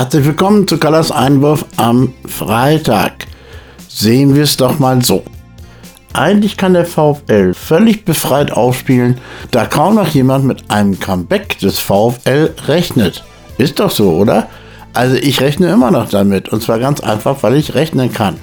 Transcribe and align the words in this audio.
Herzlich 0.00 0.24
willkommen 0.24 0.66
zu 0.66 0.78
Kallas 0.78 1.12
Einwurf 1.12 1.66
am 1.76 2.14
Freitag. 2.26 3.26
Sehen 3.86 4.34
wir 4.34 4.44
es 4.44 4.56
doch 4.56 4.78
mal 4.78 5.04
so. 5.04 5.22
Eigentlich 6.14 6.56
kann 6.56 6.72
der 6.72 6.86
VfL 6.86 7.52
völlig 7.52 8.06
befreit 8.06 8.50
aufspielen, 8.50 9.18
da 9.50 9.66
kaum 9.66 9.96
noch 9.96 10.08
jemand 10.08 10.46
mit 10.46 10.70
einem 10.70 10.98
Comeback 10.98 11.58
des 11.58 11.80
VfL 11.80 12.54
rechnet. 12.66 13.24
Ist 13.58 13.78
doch 13.78 13.90
so, 13.90 14.12
oder? 14.12 14.48
Also 14.94 15.16
ich 15.16 15.42
rechne 15.42 15.70
immer 15.70 15.90
noch 15.90 16.08
damit 16.08 16.48
und 16.48 16.62
zwar 16.62 16.78
ganz 16.78 17.00
einfach, 17.00 17.42
weil 17.42 17.56
ich 17.56 17.74
rechnen 17.74 18.10
kann. 18.10 18.38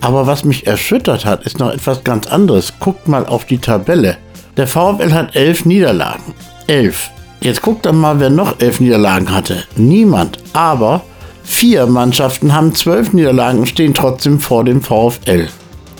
Aber 0.00 0.28
was 0.28 0.44
mich 0.44 0.68
erschüttert 0.68 1.24
hat, 1.24 1.44
ist 1.44 1.58
noch 1.58 1.72
etwas 1.72 2.04
ganz 2.04 2.28
anderes. 2.28 2.74
Guckt 2.78 3.08
mal 3.08 3.26
auf 3.26 3.46
die 3.46 3.58
Tabelle. 3.58 4.16
Der 4.56 4.68
VfL 4.68 5.12
hat 5.12 5.34
elf 5.34 5.64
Niederlagen. 5.64 6.34
Elf. 6.68 7.10
Jetzt 7.40 7.62
guckt 7.62 7.84
dann 7.84 7.96
mal, 7.96 8.20
wer 8.20 8.30
noch 8.30 8.60
elf 8.60 8.78
Niederlagen 8.78 9.34
hatte. 9.34 9.64
Niemand. 9.74 10.39
Aber 10.52 11.02
vier 11.42 11.86
Mannschaften 11.86 12.54
haben 12.54 12.74
zwölf 12.74 13.12
Niederlagen 13.12 13.60
und 13.60 13.66
stehen 13.66 13.94
trotzdem 13.94 14.40
vor 14.40 14.64
dem 14.64 14.82
VfL. 14.82 15.48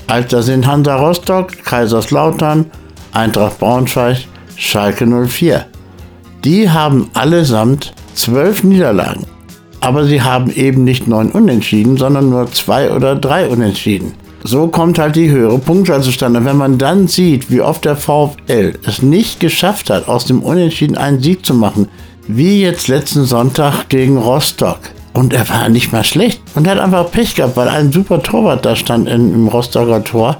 Also 0.06 0.42
sind 0.42 0.66
Hansa 0.66 0.96
Rostock, 0.96 1.64
Kaiserslautern, 1.64 2.70
Eintracht 3.12 3.58
Braunschweig, 3.58 4.18
Schalke 4.56 5.06
04. 5.06 5.66
Die 6.44 6.70
haben 6.70 7.10
allesamt 7.14 7.92
zwölf 8.14 8.64
Niederlagen. 8.64 9.26
Aber 9.80 10.04
sie 10.04 10.22
haben 10.22 10.50
eben 10.50 10.84
nicht 10.84 11.08
neun 11.08 11.30
Unentschieden, 11.30 11.96
sondern 11.96 12.30
nur 12.30 12.50
zwei 12.52 12.90
oder 12.90 13.16
drei 13.16 13.46
Unentschieden. 13.46 14.14
So 14.42 14.68
kommt 14.68 14.98
halt 14.98 15.16
die 15.16 15.30
höhere 15.30 15.58
Punktzahl 15.58 16.02
zustande. 16.02 16.44
Wenn 16.44 16.56
man 16.56 16.78
dann 16.78 17.08
sieht, 17.08 17.50
wie 17.50 17.60
oft 17.60 17.84
der 17.84 17.96
VfL 17.96 18.78
es 18.86 19.02
nicht 19.02 19.38
geschafft 19.38 19.90
hat, 19.90 20.08
aus 20.08 20.24
dem 20.24 20.42
Unentschieden 20.42 20.96
einen 20.96 21.20
Sieg 21.20 21.44
zu 21.44 21.54
machen, 21.54 21.88
wie 22.26 22.62
jetzt 22.62 22.88
letzten 22.88 23.24
Sonntag 23.24 23.88
gegen 23.88 24.16
Rostock. 24.16 24.78
Und 25.12 25.32
er 25.32 25.48
war 25.48 25.68
nicht 25.68 25.92
mal 25.92 26.04
schlecht. 26.04 26.40
Und 26.54 26.66
er 26.66 26.74
hat 26.74 26.80
einfach 26.80 27.10
Pech 27.10 27.34
gehabt, 27.34 27.56
weil 27.56 27.68
ein 27.68 27.92
super 27.92 28.22
Torwart 28.22 28.64
da 28.64 28.76
stand 28.76 29.08
in, 29.08 29.34
im 29.34 29.48
Rostocker 29.48 30.04
Tor. 30.04 30.36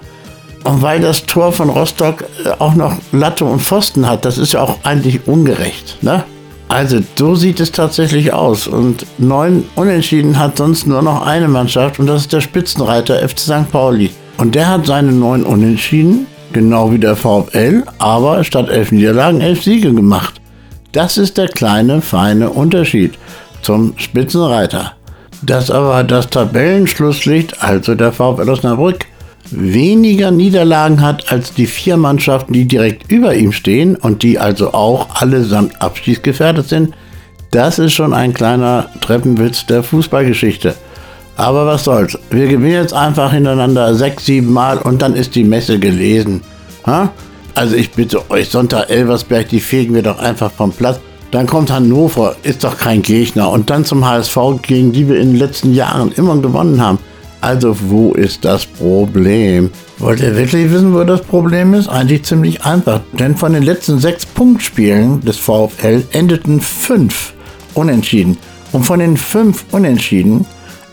Und 0.65 0.83
weil 0.83 1.01
das 1.01 1.27
Tor 1.27 1.53
von 1.53 1.71
Rostock 1.71 2.25
äh, 2.45 2.51
auch 2.59 2.75
noch 2.75 2.97
Latte 3.13 3.45
und 3.45 3.61
Pfosten 3.61 4.07
hat, 4.07 4.25
das 4.25 4.39
ist 4.39 4.53
ja 4.53 4.63
auch 4.63 4.79
eigentlich 4.85 5.27
ungerecht. 5.27 5.99
Ne? 6.03 6.23
Also 6.69 7.01
so 7.19 7.35
sieht 7.35 7.59
es 7.59 7.73
tatsächlich 7.73 8.33
aus. 8.33 8.69
Und 8.69 9.05
neun 9.19 9.65
Unentschieden 9.75 10.39
hat 10.39 10.59
sonst 10.59 10.87
nur 10.87 11.03
noch 11.03 11.27
eine 11.27 11.49
Mannschaft 11.49 11.99
und 11.99 12.07
das 12.07 12.23
ist 12.23 12.33
der 12.33 12.41
Spitzenreiter 12.41 13.27
FC 13.29 13.41
St. 13.41 13.73
Pauli. 13.73 14.11
Und 14.39 14.55
der 14.55 14.69
hat 14.69 14.87
seine 14.87 15.13
neun 15.13 15.43
Unentschieden, 15.43 16.27
genau 16.53 16.93
wie 16.93 16.99
der 16.99 17.17
VfL, 17.17 17.83
aber 17.99 18.45
statt 18.45 18.69
elf 18.69 18.93
Niederlagen 18.93 19.41
elf 19.41 19.63
Siege 19.63 19.93
gemacht. 19.93 20.41
Das 20.93 21.19
ist 21.19 21.39
der 21.39 21.49
kleine, 21.49 22.03
feine 22.03 22.51
Unterschied 22.51 23.19
zum 23.63 23.95
Spitzenreiter. 23.97 24.93
Das 25.43 25.71
aber 25.71 26.05
das 26.05 26.29
Tabellenschlusslicht, 26.29 27.63
also 27.63 27.95
der 27.95 28.13
VfL 28.13 28.51
Osnabrück, 28.51 29.07
weniger 29.51 30.31
Niederlagen 30.31 31.01
hat 31.01 31.33
als 31.33 31.55
die 31.55 31.67
vier 31.67 31.97
Mannschaften, 31.97 32.53
die 32.53 32.67
direkt 32.67 33.11
über 33.11 33.35
ihm 33.35 33.53
stehen 33.53 33.97
und 33.97 34.23
die 34.23 34.39
also 34.39 34.75
auch 34.75 35.09
allesamt 35.21 35.81
abschießgefährdet 35.81 36.69
sind, 36.69 36.95
das 37.51 37.79
ist 37.79 37.93
schon 37.93 38.13
ein 38.13 38.35
kleiner 38.35 38.89
Treppenwitz 39.01 39.67
der 39.67 39.83
Fußballgeschichte. 39.83 40.75
Aber 41.37 41.67
was 41.67 41.85
soll's. 41.85 42.19
Wir 42.31 42.49
gewinnen 42.49 42.75
jetzt 42.75 42.93
einfach 42.93 43.33
hintereinander 43.33 43.95
sechs, 43.95 44.27
sieben 44.27 44.53
Mal 44.53 44.79
und 44.79 45.01
dann 45.03 45.15
ist 45.15 45.35
die 45.35 45.45
Messe 45.45 45.79
gelesen. 45.79 46.43
Ha? 46.87 47.11
Also 47.61 47.77
ich 47.77 47.91
bitte 47.91 48.31
euch, 48.31 48.49
Sonntag 48.49 48.89
Elversberg, 48.89 49.51
die 49.51 49.61
fegen 49.61 49.95
wir 49.95 50.01
doch 50.01 50.19
einfach 50.19 50.51
vom 50.51 50.73
Platz. 50.73 50.99
Dann 51.31 51.47
kommt 51.47 51.71
Hannover, 51.71 52.35
ist 52.43 52.65
doch 52.65 52.79
kein 52.79 53.03
Gegner. 53.03 53.51
Und 53.51 53.69
dann 53.69 53.85
zum 53.85 54.07
HSV, 54.07 54.63
gegen 54.63 54.93
die 54.93 55.07
wir 55.07 55.21
in 55.21 55.33
den 55.33 55.37
letzten 55.39 55.75
Jahren 55.75 56.11
immer 56.13 56.39
gewonnen 56.39 56.81
haben. 56.81 56.99
Also 57.43 57.77
wo 57.79 58.13
ist 58.13 58.47
das 58.47 58.65
Problem? 58.65 59.69
Wollt 59.99 60.21
ihr 60.21 60.35
wirklich 60.39 60.73
wissen, 60.73 60.95
wo 60.95 61.05
das 61.05 61.21
Problem 61.21 61.75
ist? 61.75 61.87
Eigentlich 61.87 62.23
ziemlich 62.23 62.65
einfach. 62.65 63.03
Denn 63.13 63.37
von 63.37 63.53
den 63.53 63.63
letzten 63.63 63.99
sechs 63.99 64.25
Punktspielen 64.25 65.21
des 65.21 65.37
VfL 65.37 66.05
endeten 66.13 66.63
fünf 66.63 67.35
unentschieden. 67.75 68.39
Und 68.73 68.85
von 68.85 69.01
den 69.01 69.19
fünf 69.19 69.67
Unentschieden 69.71 70.47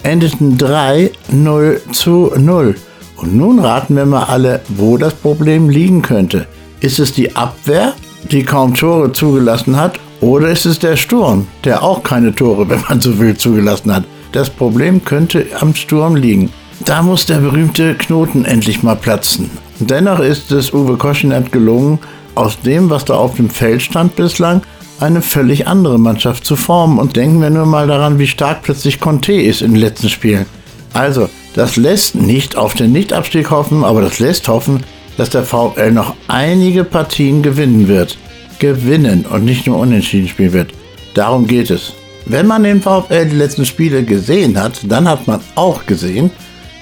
endeten 0.03 0.57
drei 0.57 1.11
0 1.31 1.79
zu 1.93 2.33
0. 2.35 2.75
Und 3.15 3.35
nun 3.37 3.59
raten 3.59 3.95
wir 3.95 4.05
mal 4.05 4.25
alle, 4.25 4.59
wo 4.67 4.97
das 4.97 5.13
Problem 5.13 5.69
liegen 5.69 6.01
könnte. 6.01 6.45
Ist 6.79 6.99
es 6.99 7.11
die 7.11 7.35
Abwehr, 7.35 7.93
die 8.31 8.43
kaum 8.43 8.75
Tore 8.75 9.11
zugelassen 9.11 9.77
hat? 9.77 9.99
Oder 10.21 10.49
ist 10.49 10.65
es 10.65 10.77
der 10.77 10.95
Sturm, 10.95 11.47
der 11.63 11.81
auch 11.81 12.03
keine 12.03 12.33
Tore, 12.33 12.69
wenn 12.69 12.83
man 12.87 13.01
so 13.01 13.17
will, 13.17 13.35
zugelassen 13.35 13.93
hat? 13.93 14.03
Das 14.31 14.49
Problem 14.49 15.03
könnte 15.03 15.47
am 15.59 15.73
Sturm 15.73 16.15
liegen. 16.15 16.51
Da 16.85 17.01
muss 17.01 17.25
der 17.25 17.37
berühmte 17.37 17.95
Knoten 17.95 18.45
endlich 18.45 18.83
mal 18.83 18.95
platzen. 18.95 19.49
Dennoch 19.79 20.19
ist 20.19 20.51
es 20.51 20.71
Uwe 20.71 20.97
Koschinat 20.97 21.51
gelungen, 21.51 21.97
aus 22.35 22.59
dem, 22.61 22.91
was 22.91 23.05
da 23.05 23.15
auf 23.15 23.35
dem 23.35 23.49
Feld 23.49 23.81
stand 23.81 24.15
bislang, 24.15 24.61
eine 24.99 25.23
völlig 25.23 25.65
andere 25.65 25.97
Mannschaft 25.97 26.45
zu 26.45 26.55
formen. 26.55 26.99
Und 26.99 27.15
denken 27.15 27.41
wir 27.41 27.49
nur 27.49 27.65
mal 27.65 27.87
daran, 27.87 28.19
wie 28.19 28.27
stark 28.27 28.61
plötzlich 28.61 28.99
Conte 28.99 29.33
ist 29.33 29.63
in 29.63 29.71
den 29.71 29.81
letzten 29.81 30.09
Spielen. 30.09 30.45
Also, 30.93 31.29
das 31.55 31.75
lässt 31.75 32.13
nicht 32.13 32.55
auf 32.55 32.75
den 32.75 32.91
Nichtabstieg 32.91 33.49
hoffen, 33.49 33.83
aber 33.83 34.01
das 34.01 34.19
lässt 34.19 34.47
hoffen, 34.47 34.83
dass 35.17 35.29
der 35.29 35.43
VfL 35.43 35.91
noch 35.91 36.15
einige 36.27 36.83
Partien 36.83 37.41
gewinnen 37.41 37.87
wird. 37.87 38.17
Gewinnen 38.59 39.25
und 39.25 39.45
nicht 39.45 39.67
nur 39.67 39.77
unentschieden 39.77 40.27
spielen 40.27 40.53
wird. 40.53 40.71
Darum 41.13 41.45
geht 41.47 41.69
es. 41.69 41.93
Wenn 42.25 42.47
man 42.47 42.63
den 42.63 42.81
VfL 42.81 43.25
die 43.25 43.35
letzten 43.35 43.65
Spiele 43.65 44.03
gesehen 44.03 44.61
hat, 44.61 44.79
dann 44.83 45.07
hat 45.07 45.27
man 45.27 45.41
auch 45.55 45.85
gesehen, 45.85 46.29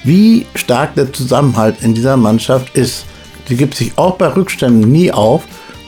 wie 0.03 0.45
stark 0.55 0.95
der 0.95 1.11
Zusammenhalt 1.11 1.77
in 1.81 1.93
dieser 1.93 2.17
Mannschaft 2.17 2.75
ist. 2.75 3.05
Sie 3.47 3.55
gibt 3.55 3.75
sich 3.75 3.91
auch 3.97 4.15
bei 4.15 4.27
Rückständen 4.27 4.91
nie 4.91 5.11
auf 5.11 5.43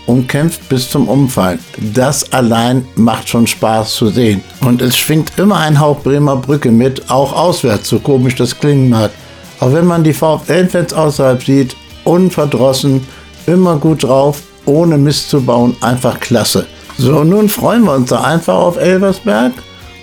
und 0.06 0.28
kämpft 0.28 0.70
bis 0.70 0.90
zum 0.90 1.08
Umfallen. 1.08 1.60
Das 1.94 2.32
allein 2.32 2.86
macht 2.96 3.30
schon 3.30 3.48
Spaß 3.48 3.96
zu 3.96 4.10
sehen. 4.10 4.44
Und 4.62 4.82
es 4.82 4.98
schwingt 4.98 5.32
immer 5.38 5.58
ein 5.58 5.80
Hauch 5.80 6.02
Bremer 6.02 6.38
Brücke 6.38 6.72
mit, 6.72 7.10
auch 7.10 7.34
auswärts, 7.34 7.90
so 7.90 8.00
komisch 8.00 8.36
das 8.36 8.58
klingen 8.60 8.90
mag. 8.90 9.12
Auch 9.60 9.74
wenn 9.74 9.86
man 9.86 10.04
die 10.04 10.14
VfL-Fans 10.14 10.94
außerhalb 10.94 11.44
sieht, 11.44 11.76
unverdrossen, 12.08 13.06
immer 13.46 13.78
gut 13.78 14.04
drauf, 14.04 14.42
ohne 14.66 14.98
Mist 14.98 15.30
zu 15.30 15.42
bauen, 15.42 15.76
einfach 15.82 16.20
klasse. 16.20 16.66
So, 16.98 17.24
nun 17.24 17.50
freuen 17.50 17.84
wir 17.84 17.94
uns 17.94 18.10
da 18.10 18.22
einfach 18.22 18.56
auf 18.56 18.78
Elversberg, 18.78 19.54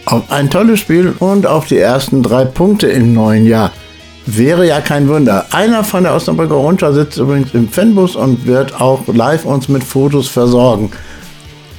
auf 0.06 0.30
ein 0.30 0.50
tolles 0.50 0.80
Spiel 0.80 1.14
und 1.18 1.46
auf 1.46 1.66
die 1.66 1.78
ersten 1.78 2.22
drei 2.22 2.44
Punkte 2.44 2.86
im 2.86 3.12
neuen 3.12 3.46
Jahr. 3.46 3.72
Wäre 4.26 4.66
ja 4.66 4.80
kein 4.80 5.08
Wunder. 5.08 5.46
Einer 5.50 5.84
von 5.84 6.04
der 6.04 6.14
Osnabrücker 6.14 6.54
Rundschau 6.54 6.92
sitzt 6.92 7.18
übrigens 7.18 7.52
im 7.52 7.68
Fanbus 7.68 8.16
und 8.16 8.46
wird 8.46 8.80
auch 8.80 9.00
live 9.08 9.44
uns 9.44 9.68
mit 9.68 9.84
Fotos 9.84 10.28
versorgen. 10.28 10.90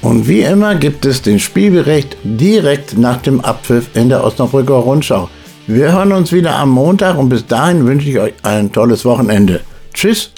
Und 0.02 0.28
wie 0.28 0.42
immer 0.42 0.76
gibt 0.76 1.06
es 1.06 1.24
den 1.24 1.40
Spielbericht 1.40 2.18
direkt 2.24 2.98
nach 2.98 3.18
dem 3.22 3.42
Abpfiff 3.42 3.90
in 3.96 4.10
der 4.10 4.24
Osnabrücker 4.24 4.76
Rundschau. 4.76 5.30
Wir 5.66 5.92
hören 5.92 6.12
uns 6.12 6.32
wieder 6.32 6.56
am 6.60 6.70
Montag 6.70 7.18
und 7.18 7.30
bis 7.30 7.48
dahin 7.48 7.88
wünsche 7.88 8.10
ich 8.10 8.20
euch 8.20 8.34
ein 8.44 8.72
tolles 8.72 9.04
Wochenende. 9.04 9.62
Tschüss. 9.96 10.30